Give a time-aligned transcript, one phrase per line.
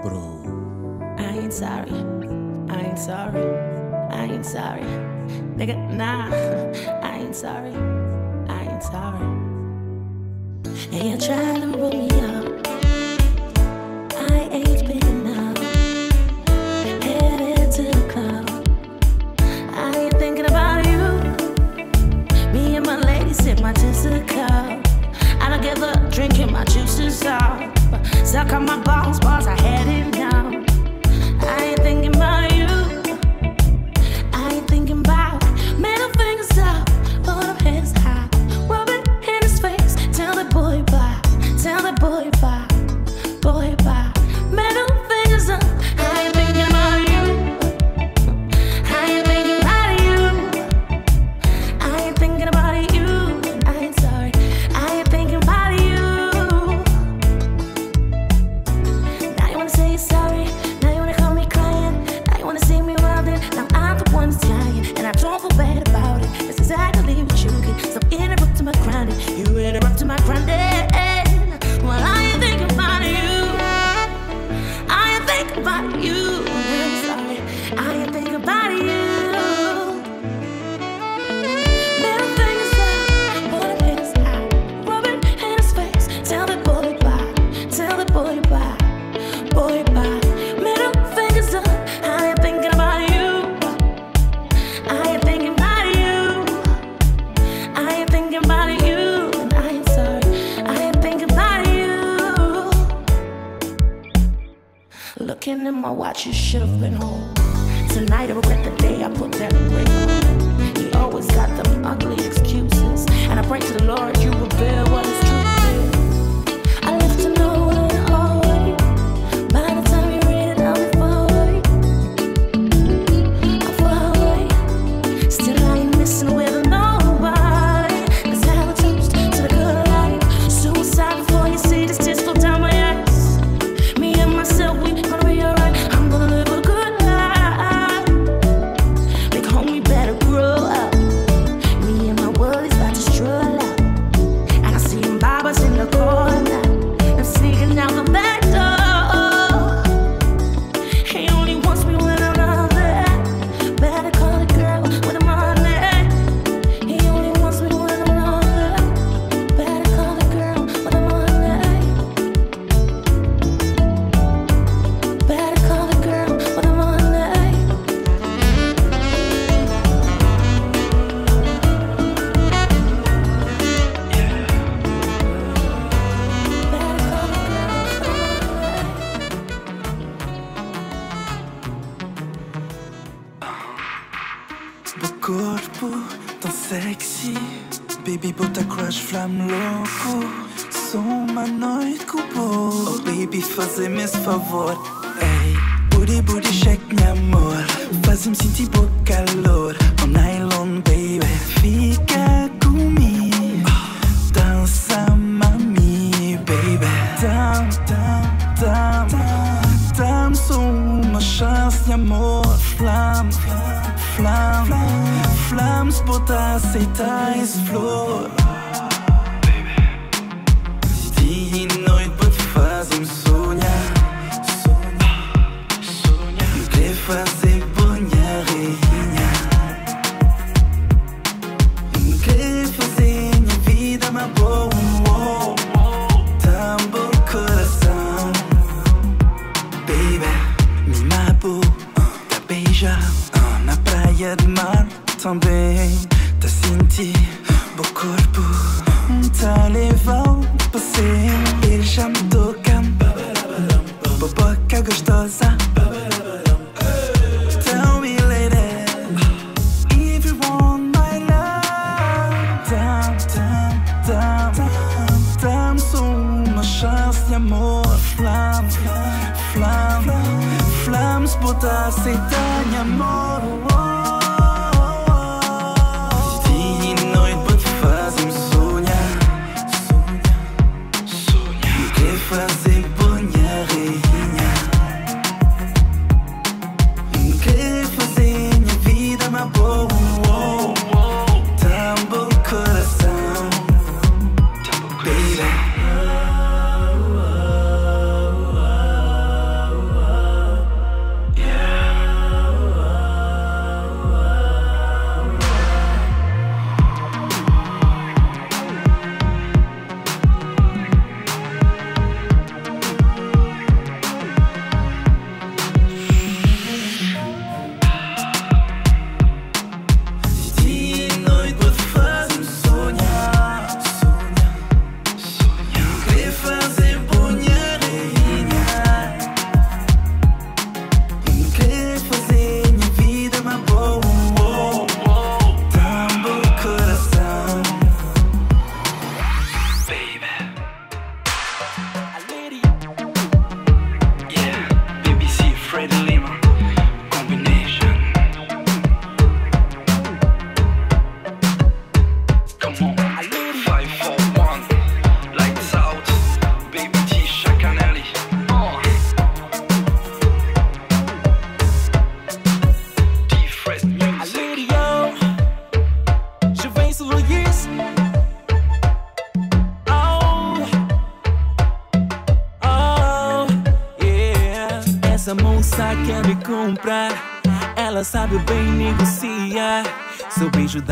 [0.00, 1.16] bro.
[1.18, 1.90] I ain't sorry.
[2.68, 3.44] I ain't sorry.
[4.10, 4.82] I ain't sorry.
[5.56, 6.30] Nigga, nah.
[7.02, 7.74] I ain't sorry.
[8.48, 9.26] I ain't sorry.
[10.92, 12.66] And you're trying to roll me up.
[14.16, 15.58] I ain't been up.
[17.02, 18.48] Headed to the club.
[19.74, 21.02] I ain't thinking about you.
[22.52, 24.80] Me and my lady sip my Jessica.
[25.40, 27.81] I don't give up drinking my juices off.
[28.32, 30.64] Suck on my balls, balls, I had him down.
[31.42, 32.51] I ain't thinking about it.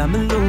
[0.00, 0.39] Tamil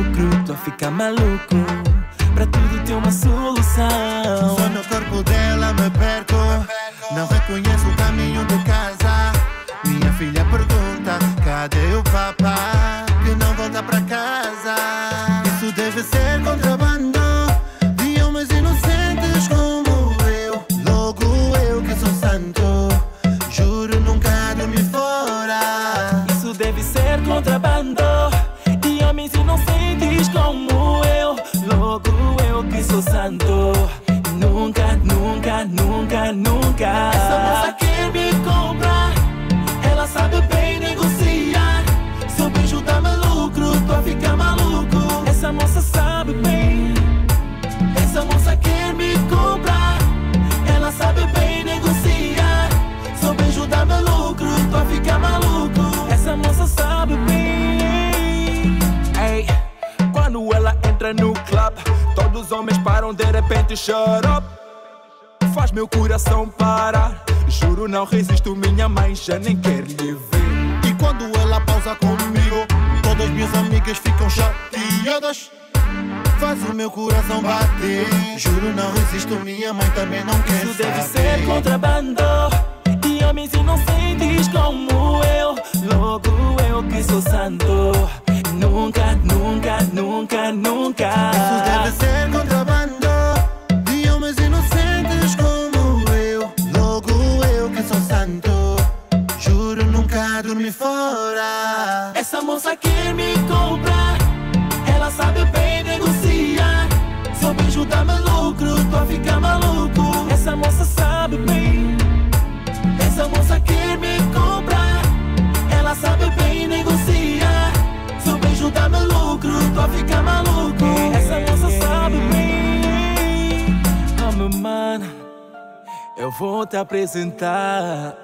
[126.41, 128.17] Vou te apresentar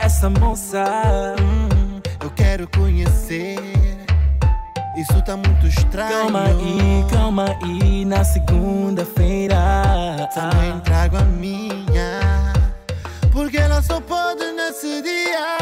[0.00, 1.36] essa moça.
[1.40, 3.56] Hum, eu quero conhecer.
[4.96, 6.10] Isso tá muito estranho.
[6.10, 8.04] Calma aí, calma aí.
[8.04, 9.56] Na segunda-feira
[10.34, 12.52] também trago a minha.
[13.30, 15.56] Porque ela só pode nesse dia.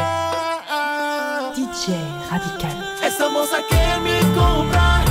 [1.53, 1.97] DJ
[2.31, 2.71] Radical.
[3.03, 5.05] Essa moça quer me comprar.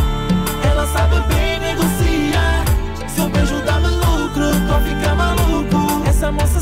[0.69, 2.00] Ela sabe bem negociar.
[6.31, 6.60] moça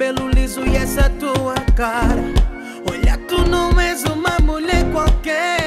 [0.00, 2.32] cabelo liso e essa tua cara.
[2.90, 5.59] Olha, tu não és uma mulher qualquer.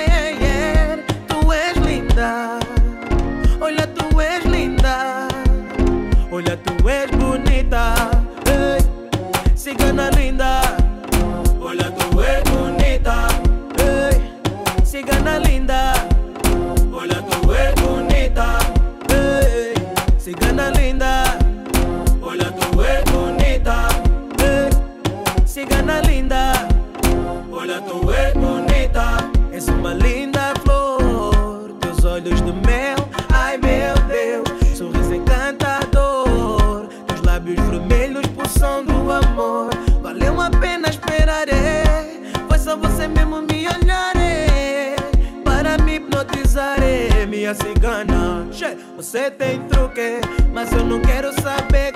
[49.04, 50.22] Você tem truque,
[50.54, 51.93] mas eu não quero saber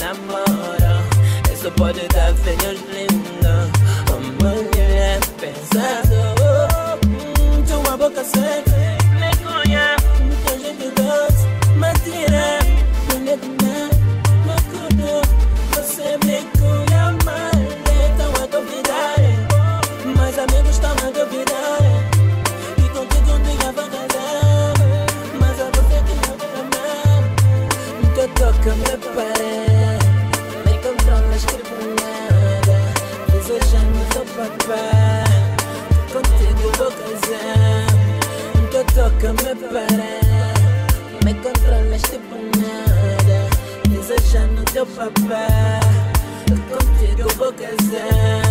[0.00, 0.94] namoro
[1.52, 3.70] Eso pode dar senhor lindo.
[4.06, 6.34] Como mulher pensado.
[7.66, 8.69] Tua boca seca
[39.28, 43.50] me parar, Me controlas tipo nada.
[43.88, 45.90] Deseja no teu papel
[46.70, 48.42] Contigo vou casar.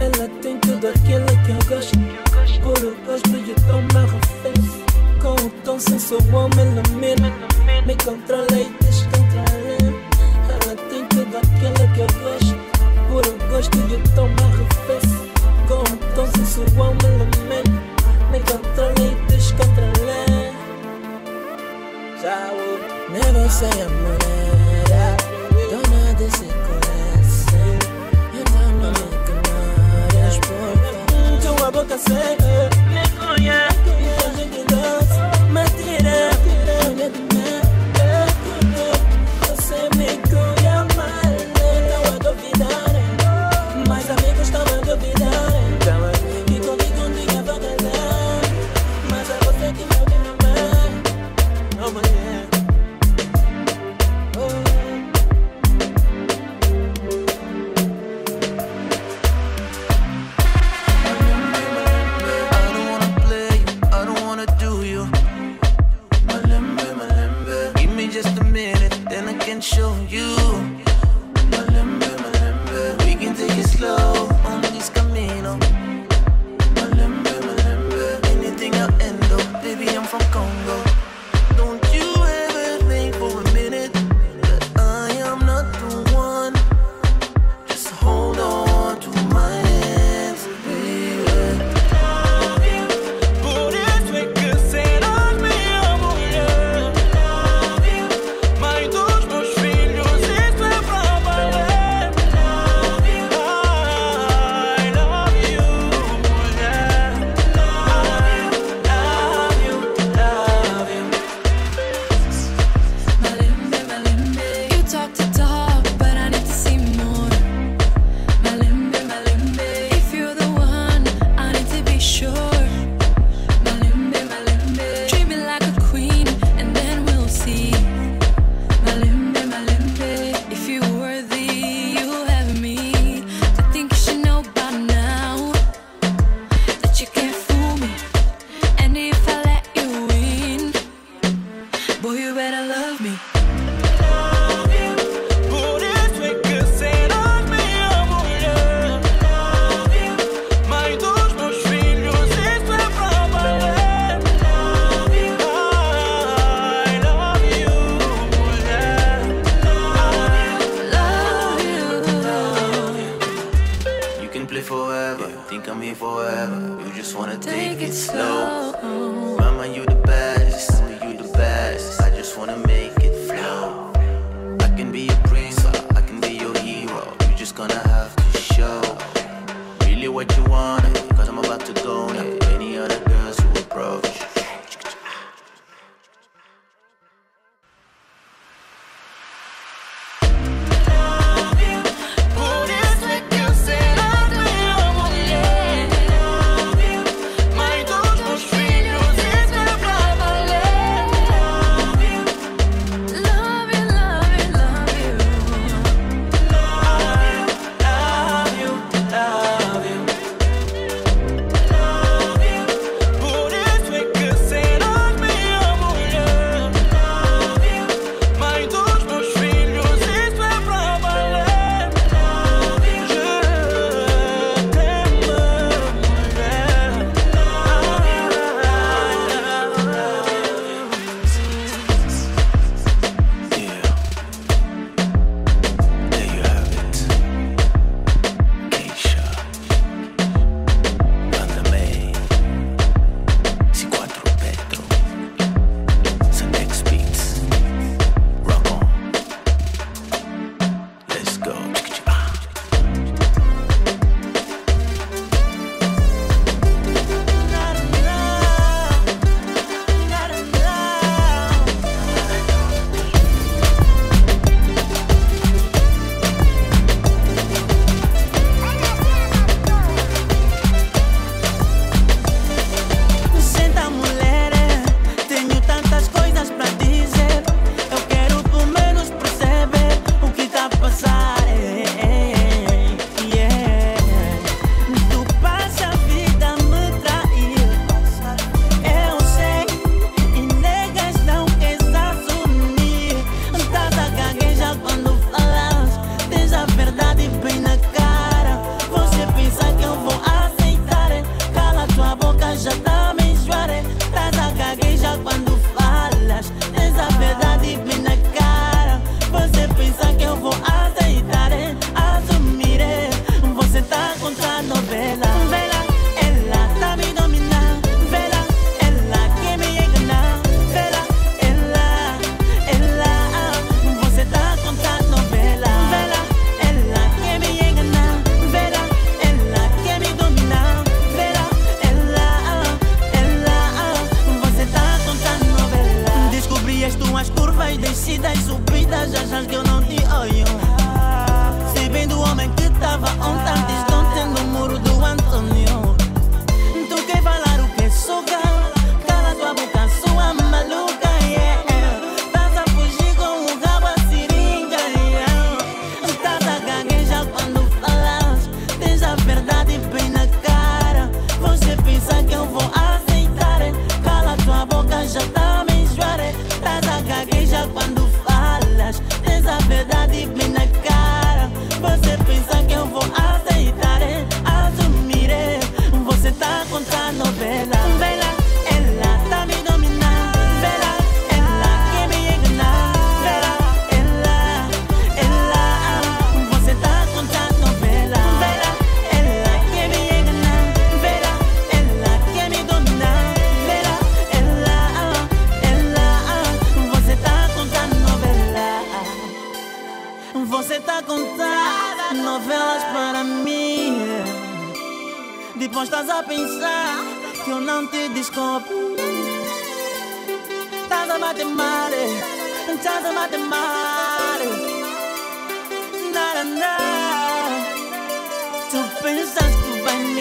[0.00, 1.98] Ela tem tudo aquilo que eu gosto.
[2.62, 4.52] Por o gosto de tomar refém.
[5.20, 7.32] Com o tom sensual me ilumina.
[7.84, 8.81] Me controla e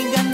[0.09, 0.30] que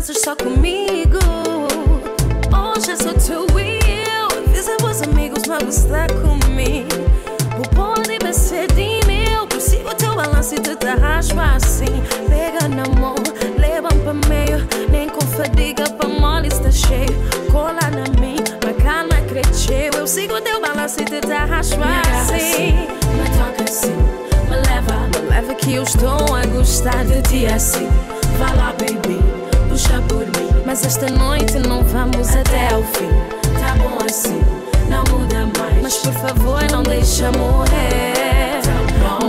[0.00, 1.18] Dances só comigo.
[2.48, 4.48] Hoje é só tu e eu.
[4.48, 6.88] Avisa os amigos pra gostar comigo.
[7.54, 9.46] Vou pode ser de meu.
[9.46, 12.02] Consigo teu balanço e te raspa assim.
[12.30, 13.14] Pega na mão,
[13.58, 14.66] leva pra meio.
[14.90, 17.14] Nem com fadiga pra mole está cheio.
[17.52, 19.92] Cola na mim, bacana cresceu.
[19.98, 21.84] Eu sigo teu balanço e te raspa
[22.24, 22.72] assim.
[22.72, 23.96] Me toca assim,
[24.48, 27.86] me leva, me leva que eu estou a gostar de ti assim.
[28.38, 29.20] Vai lá, baby,
[30.08, 30.62] por mim.
[30.66, 33.08] Mas esta noite não vamos até ao fim.
[33.58, 34.40] Tá bom assim,
[34.88, 35.82] não muda mais.
[35.82, 38.60] Mas por favor, não deixa morrer.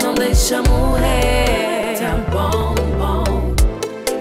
[0.04, 1.98] Não deixa morrer.
[2.00, 3.56] Tá bom, bom.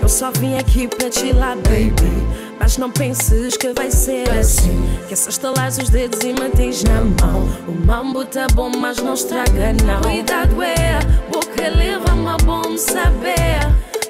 [0.02, 2.40] Eu só vim aqui pra te lá, baby.
[2.58, 4.88] Mas não penses que vai ser assim.
[5.08, 7.48] Que é só estalar os dedos e mantens na mão.
[7.66, 10.00] O mambo tá bom, mas não estraga, não.
[10.02, 11.00] Cuidado é,
[11.30, 13.60] boca leva-me a bom saber.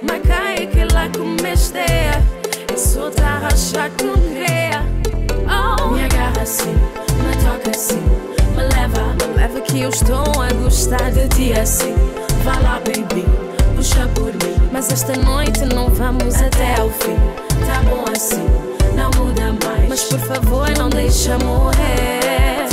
[0.03, 0.21] Mas
[1.01, 1.79] cai que lá comeste.
[2.75, 4.85] Isso a rachar com creia.
[5.49, 8.03] Oh, me agarra assim, me toca assim.
[8.57, 11.95] Me leva, me leva que eu estou a gostar de ti assim.
[12.45, 13.25] Vai lá, baby,
[13.77, 14.69] puxa por mim.
[14.73, 17.17] Mas esta noite não vamos até ao fim.
[17.67, 18.47] Tá bom assim,
[18.95, 19.89] não muda mais.
[19.89, 22.69] Mas por favor, não deixa morrer.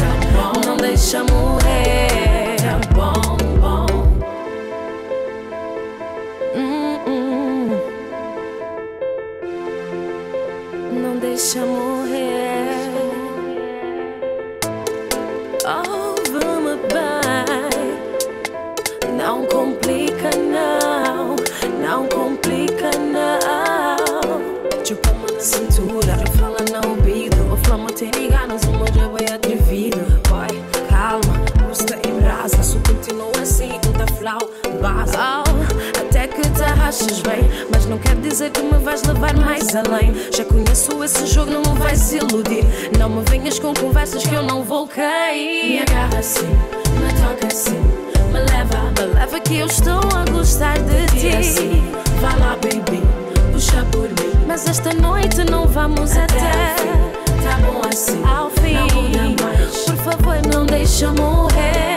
[0.66, 1.57] Não deixa morrer.
[37.02, 40.14] Achas bem, mas não quer dizer que me vais levar mais além.
[40.36, 42.66] Já conheço esse jogo, não me vais iludir.
[42.98, 45.72] Não me venhas com conversas que eu não vou cair.
[45.72, 47.80] Me agarra assim, me toca assim,
[48.32, 51.36] me leva, me leva que eu estou a gostar de ti.
[51.36, 51.84] Assim,
[52.20, 53.04] vai lá, baby,
[53.52, 54.46] puxa por mim.
[54.48, 56.76] Mas esta noite não vamos até.
[57.44, 58.74] Tá bom assim, ao fim.
[58.74, 59.78] Não mais.
[59.86, 61.97] Por favor, não deixa morrer.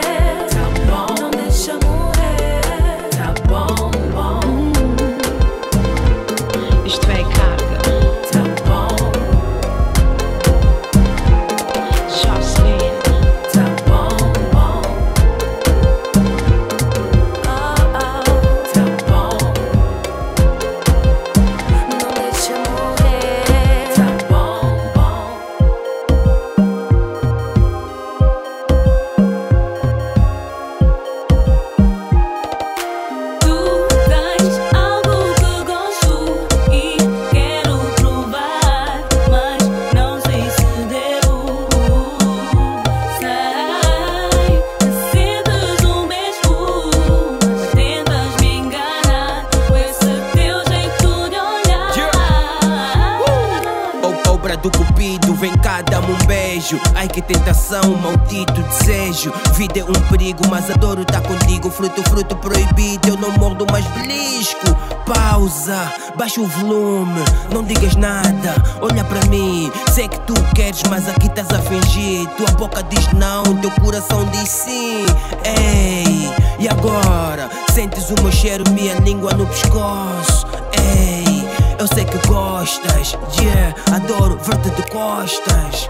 [66.31, 67.21] Baixa o volume,
[67.53, 68.55] não digas nada.
[68.81, 72.25] Olha pra mim, sei que tu queres, mas aqui estás a fingir.
[72.37, 75.05] Tua boca diz não, teu coração diz sim.
[75.43, 77.49] Ei, e agora?
[77.73, 80.47] Sentes o meu cheiro, minha língua no pescoço.
[80.73, 85.89] Ei, eu sei que gostas, yeah, adoro ver-te de costas.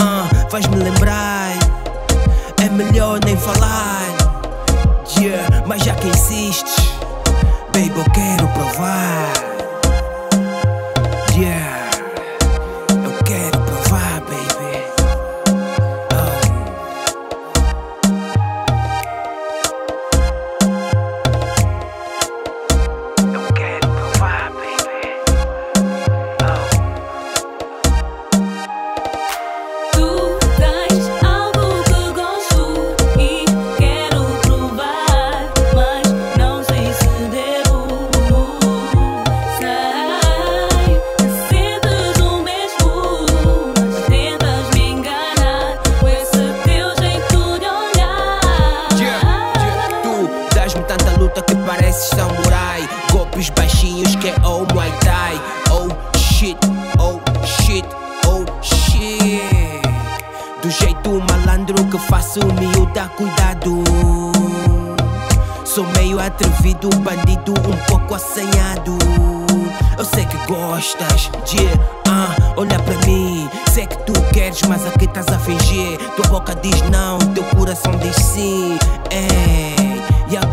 [0.00, 1.52] Ah, faz-me lembrar,
[2.62, 4.02] é melhor nem falar.
[5.20, 6.76] Yeah, mas já que insistes,
[7.72, 9.53] baby, eu quero provar.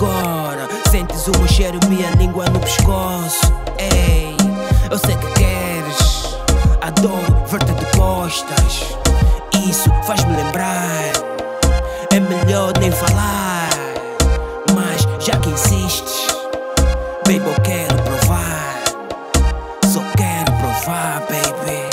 [0.02, 0.68] Agora?
[0.90, 3.54] Sentes o meu cheiro, minha língua no pescoço.
[3.78, 4.36] Ei,
[4.90, 6.36] eu sei que queres.
[6.82, 8.96] Adoro ver-te de costas.
[9.70, 11.12] Isso faz-me lembrar.
[12.12, 13.70] É melhor nem falar.
[14.74, 16.28] Mas já que insistes,
[17.26, 18.82] baby, eu quero provar.
[19.86, 21.91] Só quero provar, baby.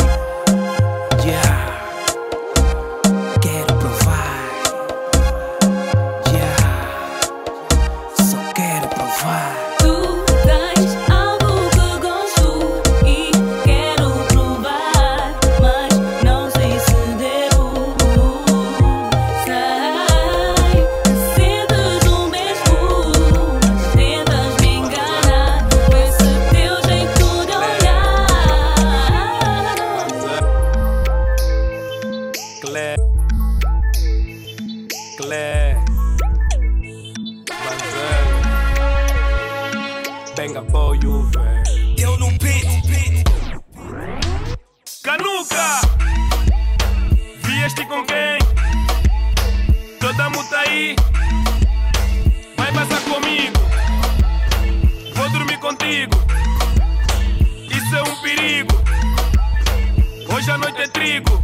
[60.48, 61.42] Hoje a noite é trigo.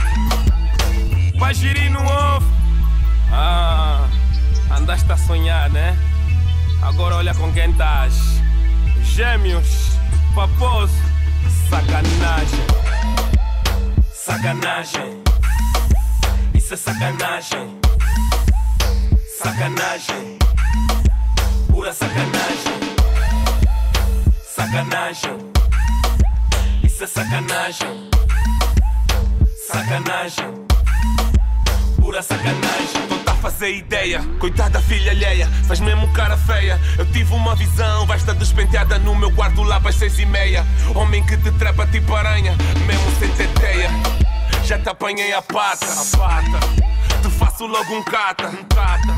[1.38, 2.46] Vai girir no off.
[3.30, 4.08] Ah,
[4.78, 5.94] andaste a sonhar, né?
[6.80, 8.14] Agora olha com quem estás.
[9.02, 9.90] Gêmeos,
[10.34, 10.94] paposo,
[11.68, 12.66] sacanagem.
[14.10, 15.22] Sacanagem.
[16.54, 17.78] Isso é sacanagem.
[19.38, 20.38] Sacanagem.
[21.70, 22.80] Pura sacanagem.
[24.42, 25.38] Sacanagem.
[26.82, 28.14] Isso é sacanagem.
[29.66, 30.66] Sacanagem.
[31.96, 33.08] Pura sacanagem.
[33.26, 34.20] Não fazer ideia.
[34.38, 35.48] Coitada filha alheia.
[35.66, 36.78] Faz mesmo cara feia.
[36.98, 38.04] Eu tive uma visão.
[38.06, 40.66] Vais estar despenteada no meu quarto lá para seis e meia.
[40.94, 42.54] Homem que te trepa tipo aranha.
[42.86, 43.90] Mesmo sem teteia.
[44.64, 45.86] Já te apanhei a pata.
[45.86, 47.22] A pata.
[47.22, 48.48] Te faço logo um cata.
[48.48, 49.16] Um cata.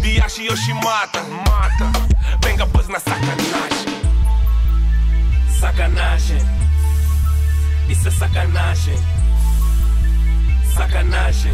[0.00, 1.20] Diashi Yoshimata.
[1.22, 1.90] Mata.
[2.44, 4.02] Venga pois na sacanagem.
[5.58, 6.42] Sacanagem.
[7.88, 9.21] Isso é sacanagem.
[10.74, 11.52] Sacanagem.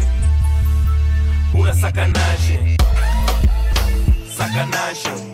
[1.51, 2.77] Pura sacanagem.
[4.35, 5.33] Sacanagem.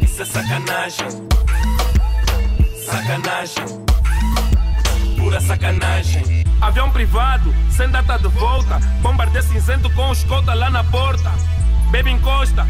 [0.00, 1.06] Isso é sacanagem.
[2.86, 3.64] Sacanagem.
[5.18, 6.44] Pura sacanagem.
[6.60, 8.78] Avião privado, sem data de volta.
[9.02, 11.30] Bombardeio cinzento com escolta lá na porta.
[11.90, 12.66] Bebe encosta,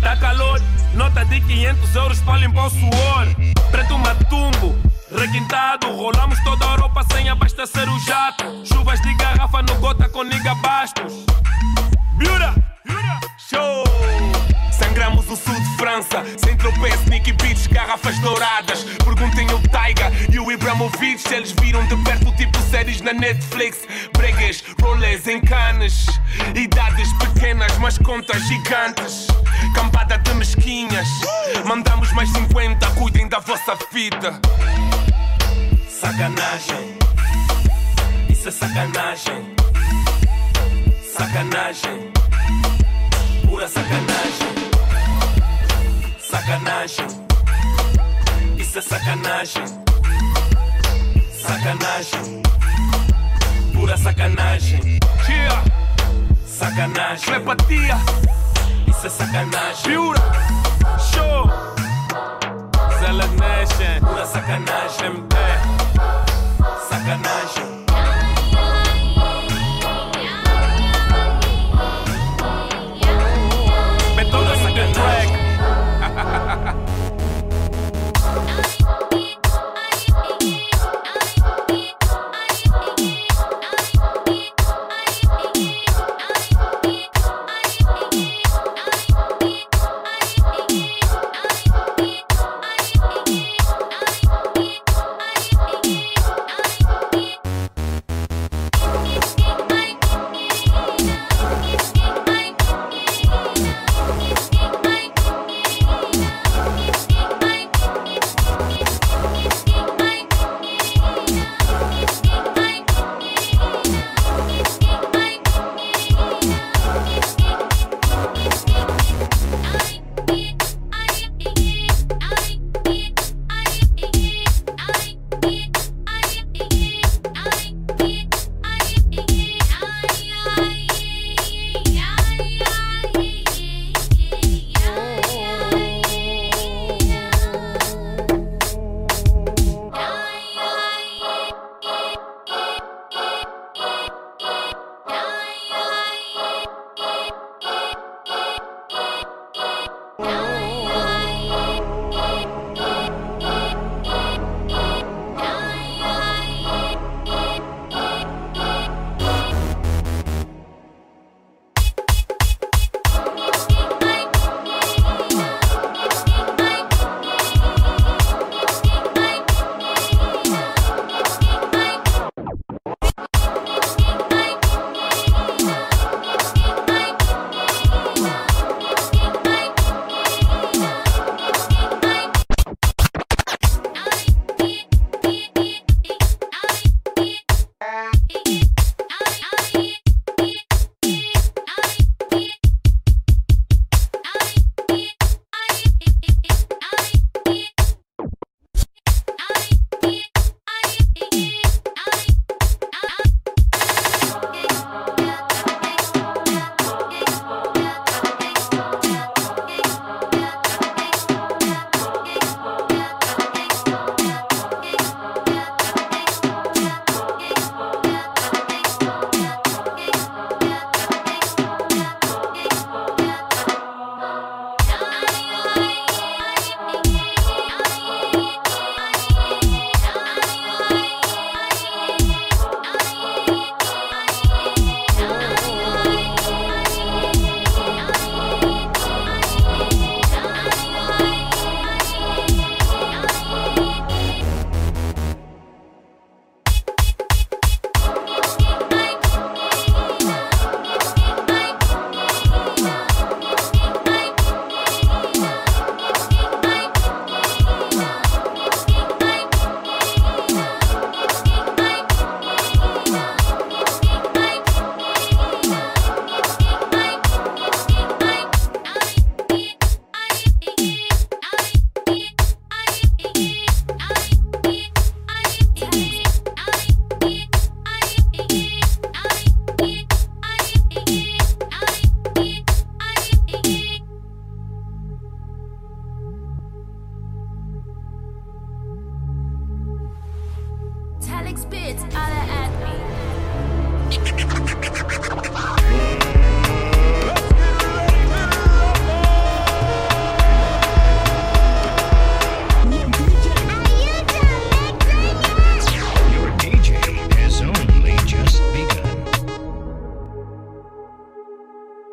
[0.00, 0.60] tá calor.
[0.94, 3.26] Nota de 500 euros pra limpar o suor.
[3.70, 4.76] Preto matumbo,
[5.10, 5.94] requintado.
[5.94, 8.44] Rolamos toda a Europa sem abastecer o jato.
[8.64, 11.24] Chuvas de garrafa no gota com niga bastos.
[12.16, 12.54] Biura,
[13.38, 13.84] show.
[14.72, 17.32] Sangramos o sul de França, sem tropeço, Nicky
[17.88, 18.84] garrafas douradas.
[19.02, 23.00] Perguntem o Taiga e o Ibramovic se eles viram de perto o tipo série séries
[23.00, 23.78] na Netflix.
[24.12, 26.06] Bregas, rolês em canas.
[26.54, 29.26] Idades pequenas, mas contas gigantes.
[29.74, 31.08] Campada de mesquinhas.
[31.64, 34.38] Mandamos mais 50, cuidem da vossa vida.
[35.88, 36.98] Sacanagem.
[38.28, 39.56] Isso é sacanagem.
[41.16, 42.12] Sacanagem.
[43.48, 44.48] Pura sacanagem.
[46.20, 47.27] Sacanagem.
[48.68, 49.64] Isso é sacanagem.
[51.32, 52.42] Sacanagem.
[53.72, 54.98] Pura sacanagem.
[55.26, 55.64] Yeah.
[56.46, 57.32] Sacanagem.
[57.32, 57.96] Telepatia.
[58.86, 59.96] Isso é sacanagem.
[59.96, 60.20] Pura.
[60.98, 61.50] Show.
[62.98, 64.06] Zelda Nation.
[64.06, 65.06] Pura sacanagem.
[65.06, 65.36] MD.
[66.90, 67.87] Sacanagem.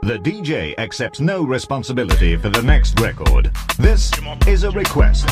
[0.06, 3.52] The DJ accepts no responsibility for the next record.
[3.80, 4.12] This
[4.46, 5.28] is a request.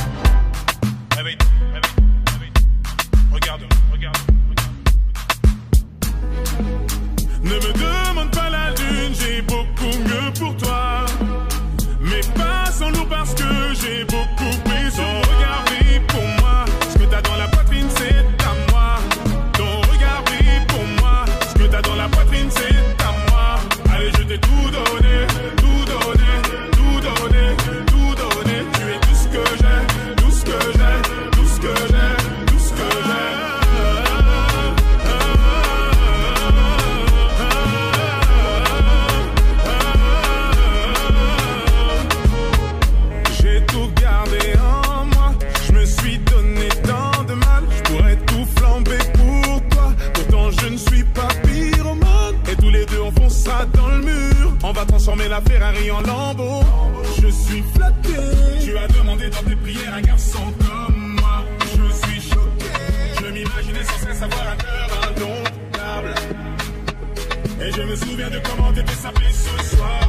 [67.65, 69.99] Et je me souviens de comment t'étais sapé ce soir.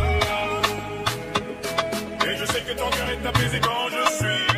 [2.26, 4.53] Et je sais que ton cœur est apaisé quand je suis.